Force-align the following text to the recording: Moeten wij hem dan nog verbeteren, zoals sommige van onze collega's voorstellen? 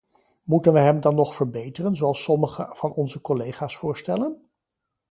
Moeten 0.43 0.73
wij 0.73 0.83
hem 0.83 1.01
dan 1.01 1.15
nog 1.15 1.33
verbeteren, 1.35 1.95
zoals 1.95 2.23
sommige 2.23 2.65
van 2.73 2.91
onze 2.91 3.21
collega's 3.21 3.77
voorstellen? 3.77 4.43